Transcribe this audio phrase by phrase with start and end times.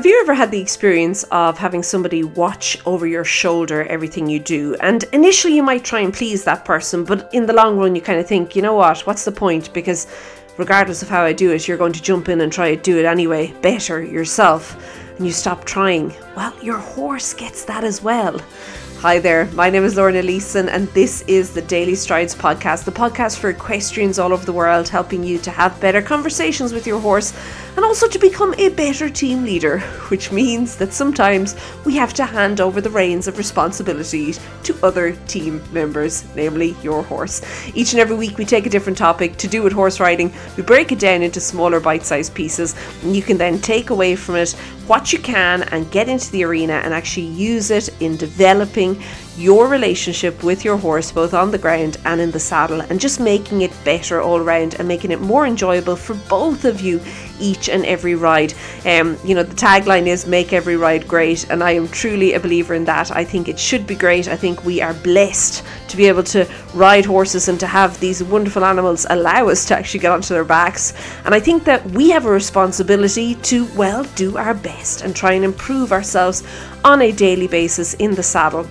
[0.00, 4.38] Have you ever had the experience of having somebody watch over your shoulder everything you
[4.38, 4.74] do?
[4.76, 8.00] And initially you might try and please that person, but in the long run you
[8.00, 9.70] kind of think, you know what, what's the point?
[9.74, 10.06] Because
[10.56, 12.98] regardless of how I do it, you're going to jump in and try to do
[12.98, 14.74] it anyway, better yourself.
[15.18, 16.14] And you stop trying.
[16.34, 18.40] Well, your horse gets that as well.
[19.00, 22.92] Hi there, my name is Lorna Leeson, and this is the Daily Strides podcast, the
[22.92, 27.00] podcast for equestrians all over the world, helping you to have better conversations with your
[27.00, 27.32] horse
[27.76, 32.24] and also to become a better team leader, which means that sometimes we have to
[32.24, 34.34] hand over the reins of responsibility
[34.64, 37.42] to other team members, namely your horse.
[37.74, 40.62] Each and every week, we take a different topic to do with horse riding, we
[40.62, 44.36] break it down into smaller bite sized pieces, and you can then take away from
[44.36, 44.52] it
[44.86, 49.00] what you can and get into the arena and actually use it in developing
[49.36, 53.20] your relationship with your horse, both on the ground and in the saddle, and just
[53.20, 57.00] making it better all around and making it more enjoyable for both of you
[57.38, 58.52] each and every ride.
[58.84, 62.40] Um, you know, the tagline is make every ride great, and I am truly a
[62.40, 63.10] believer in that.
[63.10, 64.28] I think it should be great.
[64.28, 68.22] I think we are blessed to be able to ride horses and to have these
[68.22, 70.92] wonderful animals allow us to actually get onto their backs.
[71.24, 75.32] And I think that we have a responsibility to, well, do our best and try
[75.32, 76.42] and improve ourselves
[76.84, 78.68] on a daily basis in the saddle.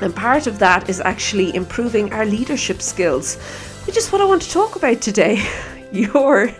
[0.00, 3.36] And part of that is actually improving our leadership skills,
[3.86, 5.46] which is what I want to talk about today.
[5.92, 6.50] you're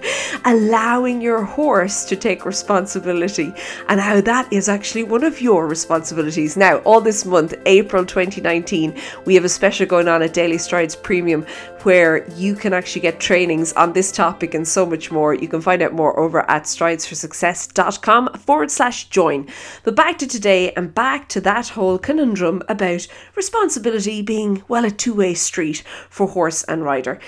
[0.44, 3.52] allowing your horse to take responsibility
[3.88, 6.56] and how that is actually one of your responsibilities.
[6.56, 10.96] Now, all this month, April 2019, we have a special going on at Daily Strides
[10.96, 11.44] Premium
[11.82, 15.34] where you can actually get trainings on this topic and so much more.
[15.34, 19.48] You can find out more over at stridesforsuccess.com forward slash join.
[19.84, 24.90] But back to today and back to that whole conundrum about responsibility being, well, a
[24.90, 27.20] two way street for horse and rider.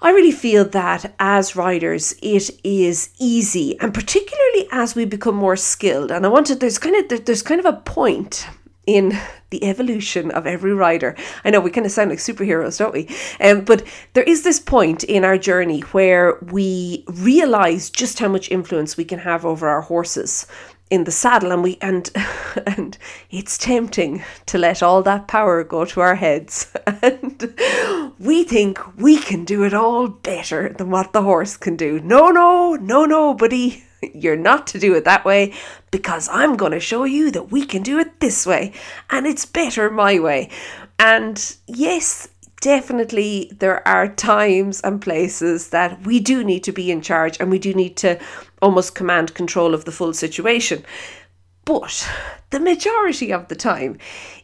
[0.00, 5.56] I really feel that as riders, it is easy, and particularly as we become more
[5.56, 6.12] skilled.
[6.12, 8.46] And I wanted there's kind of there's kind of a point
[8.86, 9.18] in
[9.50, 11.16] the evolution of every rider.
[11.44, 13.08] I know we kind of sound like superheroes, don't we?
[13.40, 13.82] Um, but
[14.12, 19.06] there is this point in our journey where we realize just how much influence we
[19.06, 20.46] can have over our horses
[20.90, 22.10] in the saddle and we and
[22.66, 22.98] and
[23.30, 26.72] it's tempting to let all that power go to our heads.
[27.00, 27.54] And
[28.18, 32.00] we think we can do it all better than what the horse can do.
[32.00, 33.84] No no no no buddy.
[34.14, 35.54] You're not to do it that way
[35.90, 38.72] because I'm going to show you that we can do it this way
[39.10, 40.50] and it's better my way.
[40.98, 42.28] And yes
[42.60, 47.50] definitely there are times and places that we do need to be in charge and
[47.50, 48.18] we do need to
[48.60, 50.84] almost command control of the full situation.
[51.64, 52.08] But
[52.50, 53.98] the majority of the time,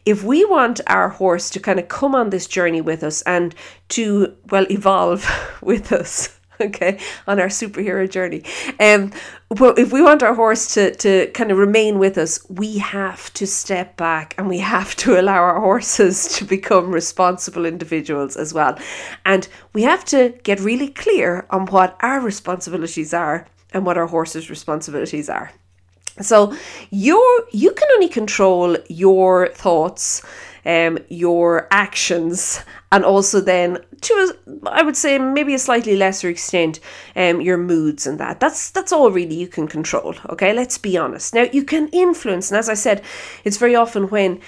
[0.05, 3.55] if we want our horse to kind of come on this journey with us and
[3.89, 5.27] to, well, evolve
[5.61, 8.43] with us, okay, on our superhero journey.
[8.79, 9.11] Um,
[9.49, 13.31] well, if we want our horse to, to kind of remain with us, we have
[13.33, 18.53] to step back and we have to allow our horses to become responsible individuals as
[18.53, 18.77] well.
[19.25, 24.07] And we have to get really clear on what our responsibilities are and what our
[24.07, 25.51] horse's responsibilities are.
[26.21, 26.55] So
[26.91, 30.21] you you can only control your thoughts
[30.65, 36.79] um, your actions, and also then to I would say maybe a slightly lesser extent,
[37.15, 38.39] um, your moods and that.
[38.39, 40.15] That's that's all really you can control.
[40.29, 41.33] Okay, let's be honest.
[41.33, 43.03] Now you can influence, and as I said,
[43.43, 44.41] it's very often when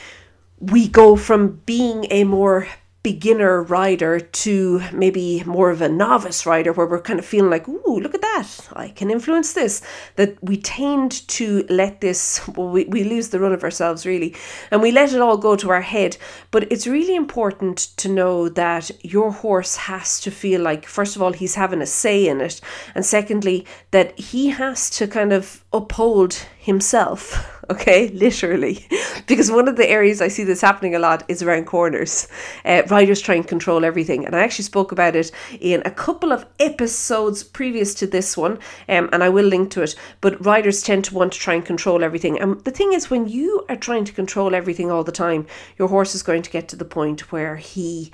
[0.59, 2.67] we go from being a more
[3.07, 7.65] beginner rider to maybe more of a novice rider where we're kind of feeling like,
[7.69, 9.81] ooh, look at that, I can influence this.
[10.17, 14.35] That we tend to let this, well, we, we lose the run of ourselves really,
[14.71, 16.17] and we let it all go to our head.
[16.51, 21.21] But it's really important to know that your horse has to feel like, first of
[21.21, 22.59] all, he's having a say in it,
[22.93, 28.85] and secondly, that he has to kind of uphold himself okay, literally.
[29.27, 32.27] because one of the areas I see this happening a lot is around corners.
[32.65, 34.25] Uh, riders try and control everything.
[34.25, 38.59] And I actually spoke about it in a couple of episodes previous to this one,
[38.89, 39.95] um, and I will link to it.
[40.21, 42.39] But riders tend to want to try and control everything.
[42.39, 45.47] And the thing is, when you are trying to control everything all the time,
[45.77, 48.11] your horse is going to get to the point where he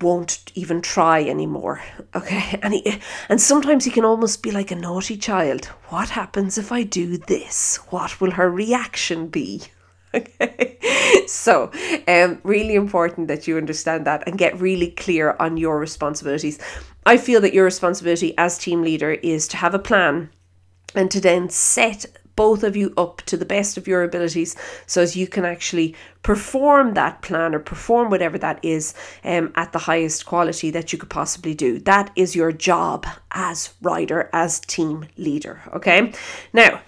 [0.00, 1.82] won't even try anymore.
[2.14, 2.60] Okay.
[2.62, 5.66] And he, and sometimes he can almost be like a naughty child.
[5.88, 7.78] What happens if I do this?
[7.90, 9.62] What will her reaction be?
[10.14, 10.78] Okay.
[11.26, 11.72] So,
[12.06, 16.60] um, really important that you understand that and get really clear on your responsibilities.
[17.04, 20.30] I feel that your responsibility as team leader is to have a plan
[20.94, 22.06] and to then set
[22.36, 25.94] both of you up to the best of your abilities so as you can actually
[26.22, 28.94] perform that plan or perform whatever that is
[29.24, 31.78] um, at the highest quality that you could possibly do.
[31.78, 35.62] That is your job as rider, as team leader.
[35.74, 36.12] Okay.
[36.52, 36.80] Now,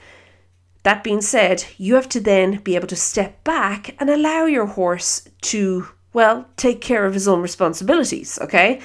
[0.87, 4.67] That being said, you have to then be able to step back and allow your
[4.67, 8.81] horse to, well, take care of his own responsibilities, okay?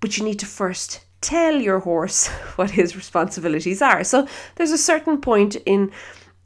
[0.00, 4.04] But you need to first tell your horse what his responsibilities are.
[4.04, 5.90] So there's a certain point in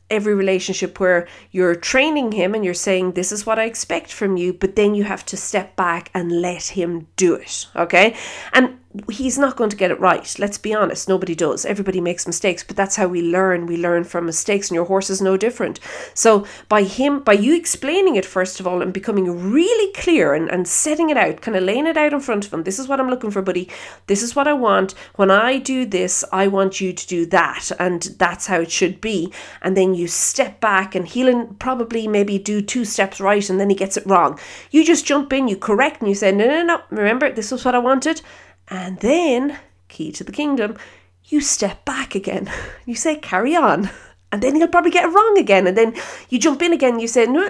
[0.09, 4.37] every relationship where you're training him and you're saying, This is what I expect from
[4.37, 7.67] you, but then you have to step back and let him do it.
[7.77, 8.17] Okay.
[8.53, 10.37] And he's not going to get it right.
[10.39, 11.09] Let's be honest.
[11.09, 11.65] Nobody does.
[11.65, 13.67] Everybody makes mistakes, but that's how we learn.
[13.67, 15.79] We learn from mistakes, and your horse is no different.
[16.15, 20.51] So by him, by you explaining it first of all and becoming really clear and,
[20.51, 22.65] and setting it out, kind of laying it out in front of him.
[22.65, 23.69] This is what I'm looking for, buddy.
[24.09, 24.93] This is what I want.
[25.15, 29.01] When I do this, I want you to do that, and that's how it should
[29.01, 29.33] be.
[29.63, 33.71] And then you step back, and he'll probably maybe do two steps right, and then
[33.71, 34.39] he gets it wrong.
[34.73, 36.83] You just jump in, you correct, and you say, no, no, no.
[36.91, 38.21] Remember, this was what I wanted
[38.71, 39.59] and then,
[39.89, 40.77] key to the kingdom,
[41.25, 42.51] you step back again.
[42.87, 43.91] You say, carry on.
[44.33, 45.67] And then he'll probably get it wrong again.
[45.67, 45.95] And then
[46.29, 46.99] you jump in again.
[46.99, 47.49] You say, no,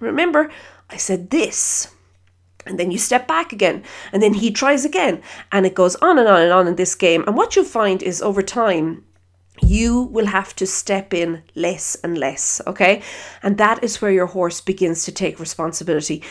[0.00, 0.50] remember,
[0.90, 1.94] I said this.
[2.66, 3.82] And then you step back again.
[4.12, 5.22] And then he tries again.
[5.52, 7.24] And it goes on and on and on in this game.
[7.26, 9.04] And what you'll find is over time,
[9.62, 13.02] you will have to step in less and less, okay?
[13.42, 16.22] And that is where your horse begins to take responsibility.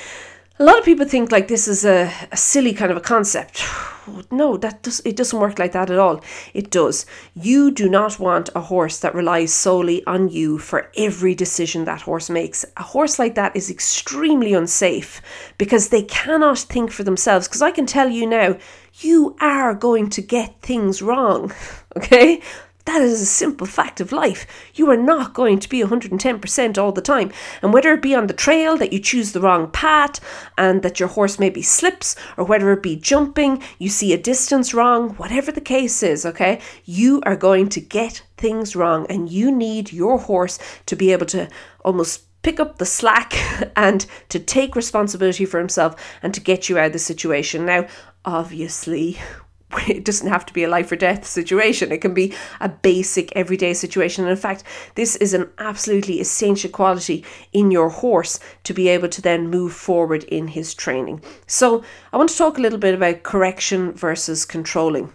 [0.57, 3.63] A lot of people think like this is a, a silly kind of a concept.
[4.29, 6.21] No, that does it doesn't work like that at all.
[6.53, 7.07] It does.
[7.33, 12.01] You do not want a horse that relies solely on you for every decision that
[12.01, 12.63] horse makes.
[12.77, 15.23] A horse like that is extremely unsafe
[15.57, 17.47] because they cannot think for themselves.
[17.47, 18.57] Because I can tell you now,
[18.99, 21.51] you are going to get things wrong.
[21.97, 22.41] Okay?
[22.85, 24.45] That is a simple fact of life.
[24.75, 27.31] You are not going to be 110% all the time.
[27.63, 30.19] And whether it be on the trail that you choose the wrong path
[30.55, 34.73] and that your horse maybe slips, or whether it be jumping, you see a distance
[34.73, 39.07] wrong, whatever the case is, okay, you are going to get things wrong.
[39.09, 41.49] And you need your horse to be able to
[41.83, 43.33] almost pick up the slack
[43.75, 47.65] and to take responsibility for himself and to get you out of the situation.
[47.65, 47.87] Now,
[48.23, 49.17] obviously,
[49.87, 51.91] it doesn't have to be a life or death situation.
[51.91, 54.23] It can be a basic everyday situation.
[54.23, 54.63] And in fact,
[54.95, 57.23] this is an absolutely essential quality
[57.53, 61.21] in your horse to be able to then move forward in his training.
[61.47, 65.11] So, I want to talk a little bit about correction versus controlling.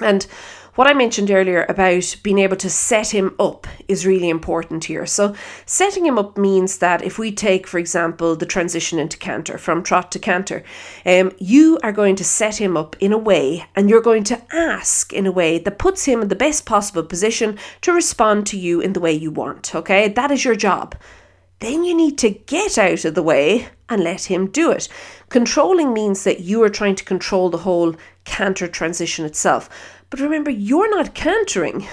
[0.00, 0.26] And
[0.74, 5.06] what I mentioned earlier about being able to set him up is really important here.
[5.06, 5.34] So,
[5.66, 9.82] setting him up means that if we take, for example, the transition into canter from
[9.82, 10.64] trot to canter,
[11.06, 14.42] um, you are going to set him up in a way and you're going to
[14.52, 18.58] ask in a way that puts him in the best possible position to respond to
[18.58, 19.74] you in the way you want.
[19.74, 20.96] Okay, that is your job.
[21.60, 24.88] Then you need to get out of the way and let him do it.
[25.28, 27.94] Controlling means that you are trying to control the whole
[28.24, 29.68] canter transition itself.
[30.14, 31.88] But remember, you're not cantering.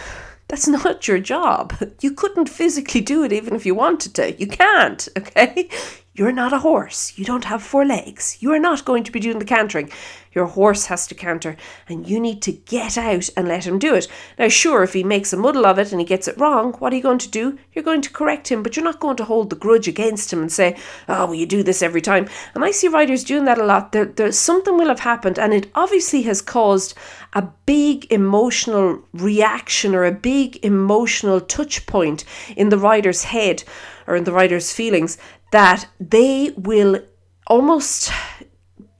[0.47, 1.73] That's not your job.
[2.01, 4.39] You couldn't physically do it even if you wanted to.
[4.39, 5.67] You can't, okay?
[6.13, 7.17] You're not a horse.
[7.17, 8.35] You don't have four legs.
[8.41, 9.89] You are not going to be doing the cantering.
[10.33, 11.55] Your horse has to canter,
[11.87, 14.09] and you need to get out and let him do it.
[14.37, 16.91] Now, sure, if he makes a muddle of it and he gets it wrong, what
[16.91, 17.57] are you going to do?
[17.71, 20.41] You're going to correct him, but you're not going to hold the grudge against him
[20.41, 20.77] and say,
[21.07, 22.27] oh, well, you do this every time.
[22.55, 23.93] And I see riders doing that a lot.
[23.93, 26.93] There, there, something will have happened, and it obviously has caused
[27.31, 32.25] a big emotional reaction or a big emotional touch point
[32.57, 33.63] in the rider's head
[34.07, 35.17] or in the rider's feelings
[35.51, 36.99] that they will
[37.47, 38.11] almost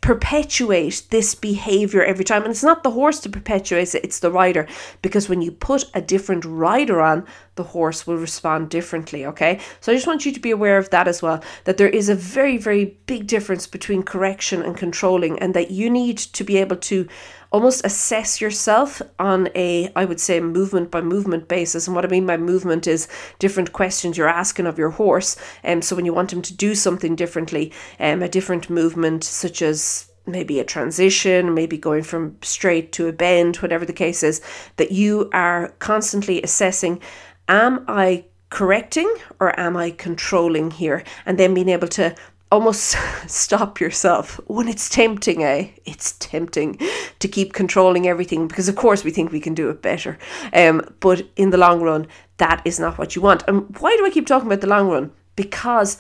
[0.02, 2.42] perpetuate this behavior every time.
[2.42, 4.68] And it's not the horse to perpetuate it, it's the rider.
[5.04, 9.26] Because when you put a different rider on, the horse will respond differently.
[9.28, 9.60] Okay.
[9.80, 11.44] So I just want you to be aware of that as well.
[11.66, 15.90] That there is a very, very big difference between correction and controlling, and that you
[15.90, 17.08] need to be able to
[17.52, 21.86] almost assess yourself on a, I would say, movement by movement basis.
[21.86, 23.08] And what I mean by movement is
[23.40, 25.36] different questions you're asking of your horse.
[25.64, 29.24] And um, so when you want him to do something differently, um, a different movement,
[29.24, 34.24] such as maybe a transition, maybe going from straight to a bend, whatever the case
[34.24, 34.42] is,
[34.78, 37.02] that you are constantly assessing
[37.48, 41.04] am I correcting or am I controlling here?
[41.26, 42.16] And then being able to
[42.52, 45.70] almost stop yourself when it's tempting, eh?
[45.86, 46.80] It's tempting
[47.20, 50.18] to keep controlling everything because, of course, we think we can do it better.
[50.54, 53.44] Um, but in the long run, that is not what you want.
[53.48, 55.12] And why do I keep talking about the long run?
[55.36, 55.98] Because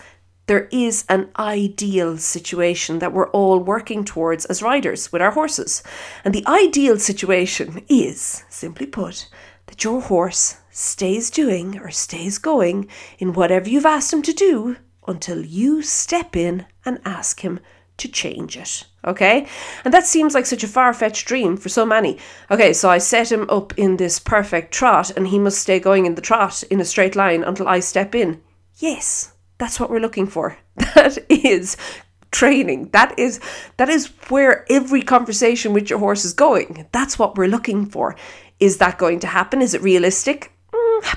[0.48, 5.82] there is an ideal situation that we're all working towards as riders with our horses.
[6.26, 9.30] And the ideal situation is, simply put,
[9.68, 12.90] that your horse stays doing or stays going
[13.20, 14.78] in whatever you've asked him to do
[15.08, 17.60] until you step in and ask him
[17.98, 18.86] to change it.
[19.06, 19.48] Okay?
[19.86, 22.18] And that seems like such a far fetched dream for so many.
[22.50, 26.06] Okay, so I set him up in this perfect trot and he must stay going
[26.06, 28.42] in the trot in a straight line until I step in.
[28.78, 30.58] Yes, that's what we're looking for.
[30.96, 31.78] That is
[32.32, 32.90] training.
[32.92, 33.40] That is
[33.78, 36.88] that is where every conversation with your horse is going.
[36.92, 38.16] That's what we're looking for.
[38.60, 39.62] Is that going to happen?
[39.62, 40.52] Is it realistic?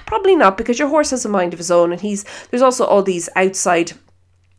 [0.06, 2.84] Probably not because your horse has a mind of his own and he's there's also
[2.84, 3.92] all these outside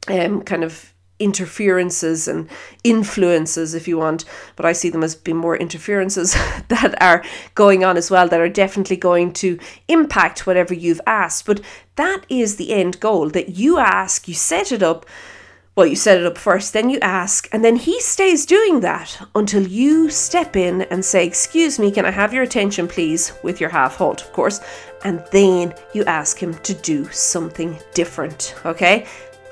[0.08, 2.50] um kind of interferences and
[2.84, 6.34] influences, if you want, but I see them as being more interferences
[6.68, 7.24] that are
[7.56, 11.46] going on as well, that are definitely going to impact whatever you've asked.
[11.46, 11.62] But
[11.96, 15.06] that is the end goal that you ask, you set it up.
[15.76, 19.28] Well, you set it up first, then you ask, and then he stays doing that
[19.36, 23.34] until you step in and say, Excuse me, can I have your attention, please?
[23.44, 24.62] With your half halt, of course.
[25.04, 29.06] And then you ask him to do something different, okay?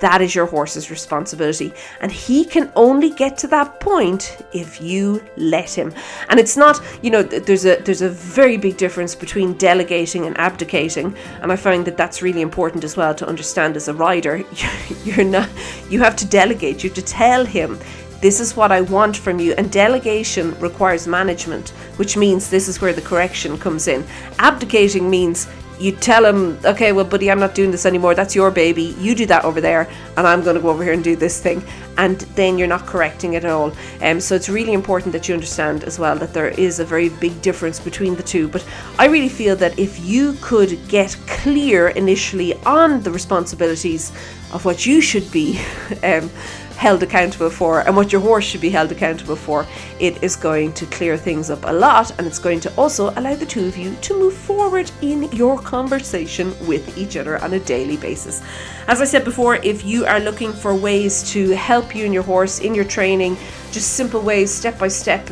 [0.04, 1.72] That is your horse's responsibility.
[2.02, 5.94] And he can only get to that point if you let him.
[6.28, 10.38] And it's not, you know, there's a there's a very big difference between delegating and
[10.38, 11.16] abdicating.
[11.42, 14.44] And I find that that's really important as well to understand as a rider.
[15.06, 15.48] You're not
[15.90, 16.84] you have to delegate.
[16.84, 17.80] You have to tell him
[18.20, 19.54] this is what I want from you.
[19.54, 24.06] And delegation requires management, which means this is where the correction comes in.
[24.40, 25.48] Abdicating means
[25.84, 28.16] you tell him, okay, well, buddy, I'm not doing this anymore.
[28.16, 28.96] That's your baby.
[29.00, 31.42] You do that over there, and I'm going to go over here and do this
[31.42, 31.62] thing.
[31.98, 33.74] And then you're not correcting it at all.
[34.02, 37.10] Um, so it's really important that you understand as well that there is a very
[37.10, 38.48] big difference between the two.
[38.48, 38.66] But
[38.98, 44.14] I really feel that if you could get clear initially on the responsibilities
[44.54, 45.60] of what you should be.
[46.02, 46.30] Um,
[46.76, 49.66] held accountable for and what your horse should be held accountable for,
[50.00, 53.36] it is going to clear things up a lot and it's going to also allow
[53.36, 57.60] the two of you to move forward in your conversation with each other on a
[57.60, 58.42] daily basis.
[58.88, 62.24] As I said before, if you are looking for ways to help you and your
[62.24, 63.38] horse in your training,
[63.72, 65.28] just simple ways, step by step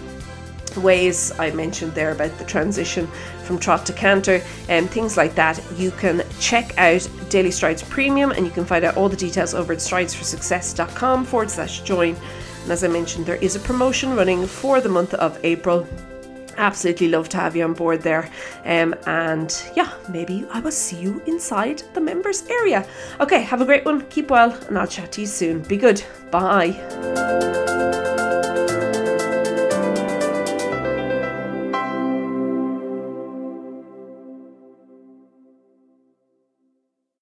[0.77, 3.07] ways I mentioned there about the transition
[3.43, 8.31] from trot to canter and things like that, you can check out Daily Strides Premium
[8.31, 12.15] and you can find out all the details over at stridesforsuccess.com forward slash join.
[12.63, 15.87] And as I mentioned, there is a promotion running for the month of April.
[16.57, 18.29] Absolutely love to have you on board there.
[18.65, 22.87] Um, and yeah, maybe I will see you inside the members area.
[23.19, 25.61] Okay, have a great one, keep well, and I'll chat to you soon.
[25.63, 26.03] Be good.
[26.29, 27.99] Bye.